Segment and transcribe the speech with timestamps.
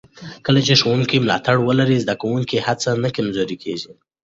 [0.45, 3.91] کله چې ښوونکي ملاتړ ولري، د زده کوونکو هڅې نه کمزورې کېږي.